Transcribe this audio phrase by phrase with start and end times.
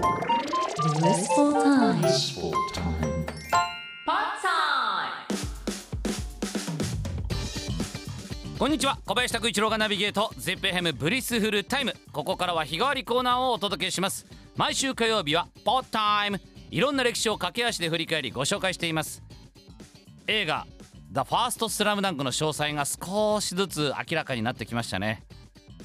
[0.00, 2.00] Blissful time.
[2.00, 3.26] Blissful time.
[4.06, 5.28] Pod time.
[8.58, 14.26] こんにちは小林拓一郎がナビゲート ZIPFM ブリスフルタイムここからは日替わりコーナーをお届けします
[14.56, 16.40] 毎週火曜日は Pod time
[16.70, 19.22] いろんな歴史を駆け足で振り返りご紹介しています
[20.26, 20.66] 映画
[21.12, 25.22] 「The First Slam Dunk」の詳細が少しずつ明らかになってきましたね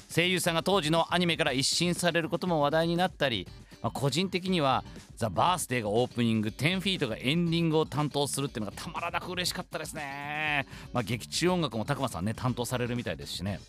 [0.08, 3.46] 声優さんが当時のアニメから一新されることも話題になったり、
[3.82, 4.84] まあ個人的には
[5.16, 13.60] 「ザ・バースデーがオープニング10フィートがエンディングを担当するっていうのがたまらなく嬉しかったですね、まあ、劇中音楽もたくまさんね担当されるみたいですしね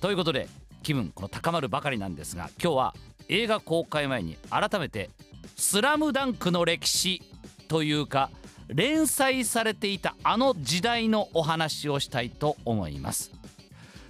[0.00, 0.48] ということで
[0.82, 2.94] 気分この高まるばかりなんですが今日は
[3.28, 5.10] 映画公開前に改めて
[5.56, 7.22] 「スラムダンクの歴史
[7.68, 8.30] というか
[8.68, 13.33] 連載されていたあの時代のお話をしたいと思います。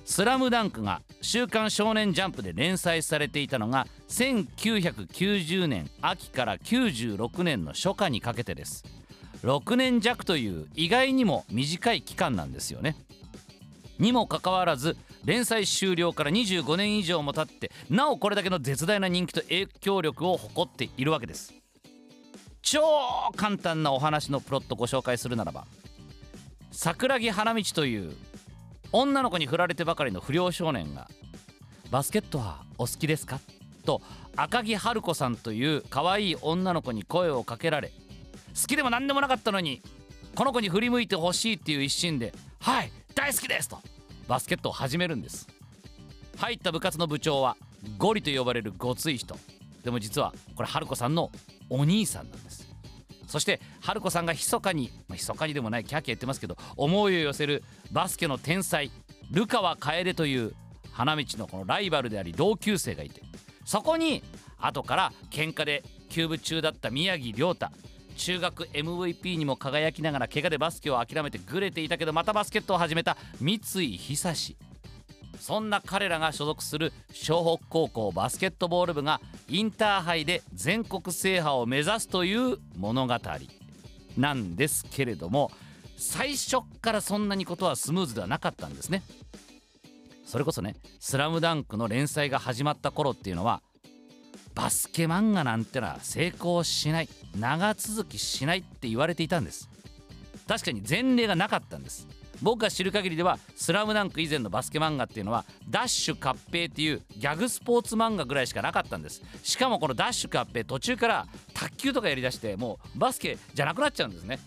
[0.04, 8.84] スラムダンクが「週刊少年ジャンプ」で連載されていたのが1990年秋から96年の初夏にかけてです。
[9.42, 12.97] 6年弱という意外にも短い期間なんですよね。
[13.98, 21.55] にもかかわらず連載終了から25年以上も経ってなおこれだけの絶大な人気と影響力を誇っているわけです。
[22.62, 22.82] 超
[23.36, 25.66] 簡単なお話のプロットご紹介するならば
[26.72, 28.16] 桜木花道という
[28.97, 31.09] 女の子に振られてばかりの不良少年が
[31.91, 33.41] 「バスケットはお好きですか?」
[33.84, 34.00] と
[34.37, 37.89] 赤木春子さんという可愛い女の子に声をかけられ
[38.61, 39.83] 好きでも何でもなかったのに
[40.37, 43.81] この子に振り向いてほしいっていう一心で「はい大好きです!」と
[44.28, 45.48] バスケットを始めるんです
[46.39, 47.56] 入った部活の部長は
[47.98, 49.37] ゴリと呼ばれるごつい人
[49.83, 51.33] でも実はこれ春子さんの
[51.69, 52.63] お兄さんなんです
[53.27, 58.91] そして春子さんが密かに、まあ、密かにでもないキャーキャ言ってますけど思いを寄せるバスケの天才
[59.31, 60.53] ルカワ楓という
[60.92, 63.22] 花道のこのライバルであり同級生がいて
[63.64, 64.22] そこに
[64.58, 67.69] 後から喧嘩で休部中だった宮城亮太
[68.16, 74.56] 中学 MVP にも輝きながら怪我でバスケを諦めてグレていたけどまたバスケットを始めた三井久志。
[75.44, 83.15] そんな彼らが所属する湘北高校バスケットボール部がインターハイで全国制覇を目指すという物語
[84.16, 85.50] なんですけれども
[85.99, 89.03] 最初っからそんなにことはスムーズではなかったんですね。
[90.25, 93.60] それこそね「スラムダンクの連載が始まった頃っていうのは
[94.54, 99.69] バスケ漫画なんてのは成功しない長続きしないって言われていたんです
[100.49, 102.09] 確かに前例がなかったんです
[102.43, 109.22] 僕が知る限りでは「スラムダンク以前のバスケ漫画っていうのはダッシュ合併っていうギャグスポーツ漫画ぐらいしかなかったんです。
[109.43, 114.39] しかもこのダッシュ合併途中から卓球とかやりだしてもうバスケじゃなくなっちゃうんですね。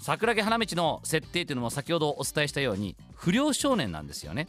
[0.00, 4.48] 桜木花道の設定っていうのも先ほどお伝えしたように不良少年なんですよね。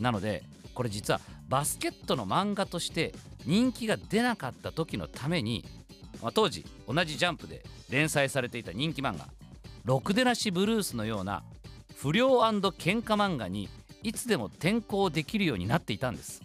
[0.00, 0.42] なので
[0.74, 3.14] これ実はバスケットの漫画として
[3.46, 5.64] 人気が出なかった時のために、
[6.22, 9.28] まあ、当時同じジャンプで連載されていた人気漫画
[9.84, 11.42] 「ろくでなしブルース」のような
[11.96, 13.68] 不良喧嘩漫画に
[14.02, 16.42] いつでも転校できるようになっていたんです。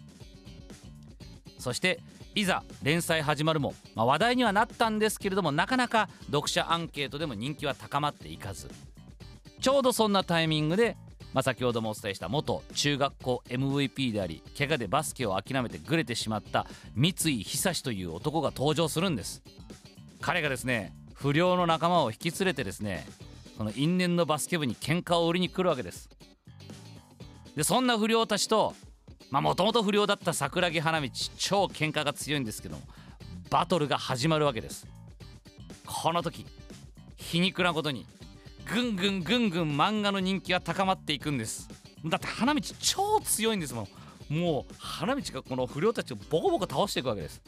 [1.58, 2.00] そして
[2.34, 8.70] いざ連載始まるも、まあ、話題にはなったんですけれどもなかなか読者アンケートでも人気は高まっていかず。
[9.60, 10.96] ちょうどそんなタイミングで、
[11.34, 17.12] まあ、先ほどもお伝えした元中学校 MVP であり怪我でバスケを諦めてグレてしまった三井
[17.42, 19.42] 久志という男が登場するんです。
[20.22, 23.06] 彼がですね不良の仲間を引き連れてですね
[23.60, 26.08] この因縁のバスケ部に喧嘩を売りに来るわけです。
[27.54, 28.72] でそんな不良たちと
[29.30, 32.82] もともと不良だった桜木花道超喧嘩が強いんですけども
[33.50, 34.86] バトルが始まるわけです。
[35.84, 36.46] この時
[37.18, 38.06] 皮肉なことに
[38.64, 41.68] ぐんぐんぐんぐん漫画の人気が高まっていくんです。
[42.06, 43.86] だって花道超強いんですも
[44.30, 44.34] ん。
[44.34, 47.42] もう花道がこの不良たちをボコボコ倒していくわけです。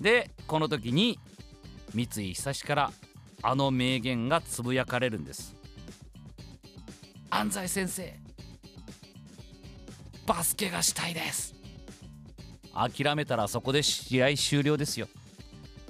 [0.00, 1.18] でこの時に
[1.92, 2.92] 三井久志から
[3.42, 5.54] あの名言がつぶやかれるんです。
[7.30, 8.14] 安西先生
[10.26, 11.54] バスケがしたいです。
[12.74, 15.08] 諦めたらそこで試合終了ですよ。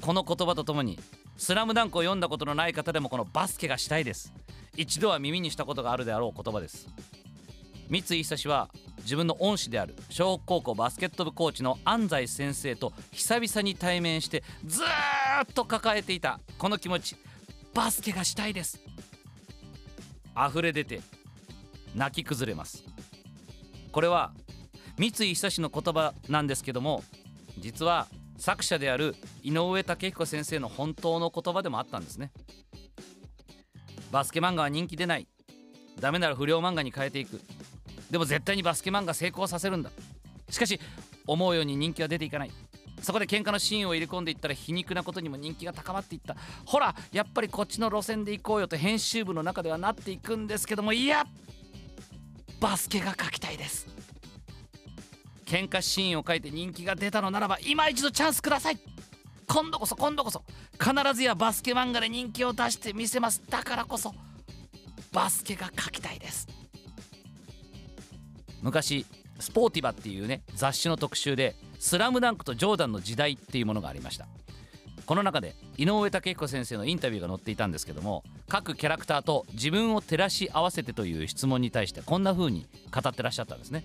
[0.01, 0.99] この言葉とともに
[1.37, 4.33] 「スラムダンクを読んだことのない方でもこのバスケがしたいです。
[4.77, 6.89] 一度は耳にしたことがあるであろう言葉です。
[7.89, 8.69] 三井久志は
[8.99, 14.87] 自分の恩師である小北高校バスケット部コーチの安西先生と久々に対面してずー
[15.45, 17.17] っと抱えていたこの気持ち。
[17.79, 18.81] バスケがしたいです。
[20.37, 21.01] 溢れ出て
[21.95, 22.83] 泣き崩れます。
[23.93, 24.33] これは
[24.99, 27.05] 三井久志の言葉なんですけども
[27.57, 29.15] 実は作者である
[29.45, 32.33] 井上武彦先生の本当の言葉でもあったんですね。
[34.11, 35.29] バスケ漫画は人気出ない。
[36.01, 37.41] ダメなら不良漫画に変えていく。
[38.11, 39.93] でも絶対にバスケ漫画成功させるんだ。
[40.51, 40.81] しかし
[41.29, 42.51] 思うように人気は出ていかない。
[43.03, 46.37] そこで喧嘩のシーンを入れ込んでいったら皮肉なことにも人気が高まっていった。
[46.65, 51.27] ほらやっぱりこっちの路線で行こうよと編集部の中ではなっていくんですけどもいや
[52.61, 53.87] バスケが描きたいです。
[55.47, 58.79] 喧嘩シーンを書いて人気が出たのならば今一度チャンスください。
[59.47, 63.43] 今度こそ今度こそ必ずやバスケ漫画で人気を出してみせます。
[63.49, 64.15] だからこそ
[65.13, 66.47] バスケが描きたいです。
[68.61, 69.07] 昔
[69.39, 74.27] スポーティバっていうね雑誌の特集で「スラムダンクとジョーダンの時代」っていうものがありました。
[75.07, 83.85] この中で井上武彦先生のインタビューが載っていたんですけども各キャラクターと自分を照らし合わせてという質問に対してこんな風に語ってらっしゃったんですね。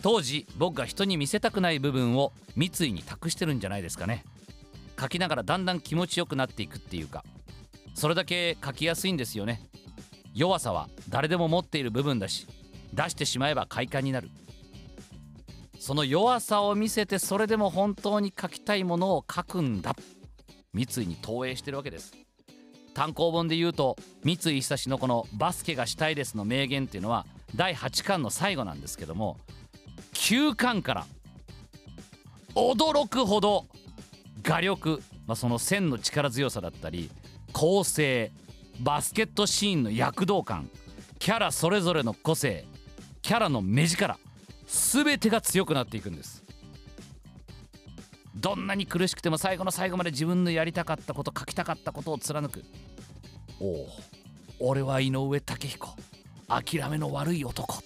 [0.00, 4.24] 当時僕が人に見せたくない部分を三井に託してるんじゃないですかね。
[4.98, 7.22] 書きながらだんだん気持ちよくなっていくっていうか。
[7.94, 9.60] それだけ書きやすいんですよね。
[10.34, 12.46] 弱さは誰でも持っている部分だし
[12.94, 14.30] 出してしまえば快感になる。
[15.78, 19.94] その弱さを見せてそれでも本当に書きたいものを書くんだ。
[20.74, 22.12] 三井に投影してるわけです。
[22.94, 29.38] 単行本で言うと三井久志のこの「バスケがしたいです」の名言っていうのは第8巻の最後なんですけども
[30.14, 31.06] 9巻から
[32.56, 33.66] 驚くほど
[34.42, 37.08] 画力、まあ、その線の力強さだったり
[37.52, 38.32] 構成
[38.80, 40.68] バスケットシーンの躍動感
[41.20, 42.66] キャラそれぞれの個性
[43.22, 44.18] キャラの目力
[44.68, 46.44] 全てが強くなっていくんです。
[48.36, 52.64] どんなに苦しくても最後の最後まで自分のやりたかったこと書きたかったことを貫く。
[53.58, 53.88] おお
[54.60, 55.96] 俺は井上武彦。
[56.46, 57.82] 諦めの悪い男。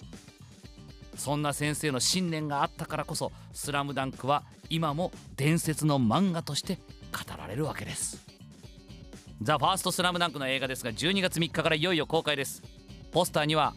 [1.15, 6.75] そんな先生の信念があったからこそ「スラムダンクは今も伝説の漫画として
[7.11, 8.25] 語られるわけです。
[9.41, 12.61] The First Slam Dunk の映画ですが12月3日からいよいよ公開です。
[13.11, 13.73] ポスターには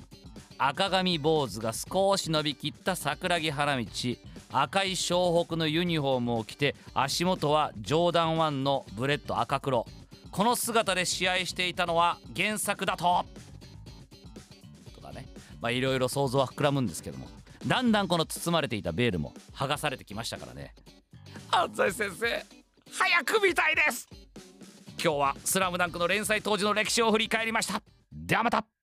[0.58, 3.85] 赤髪坊主が少し伸びきった桜木花道。
[4.53, 9.87] 赤い湘北のユニフォームを着て足元はジョーダン1のブレッド赤黒。
[10.31, 13.25] この姿で試合していたのは原作だと。
[14.94, 15.26] とかね。
[15.61, 17.29] まあいろいろ想像は膨らむんですけども。
[17.67, 20.75] だんだんこの包まれていたベールも剥がされてきましたからね。
[21.50, 22.47] 安西先生
[22.91, 24.08] 早く見たいです。
[25.03, 27.82] 今日は「スラムダンクの連載当時の歴史を振り返りました。
[28.12, 28.75] ではまた。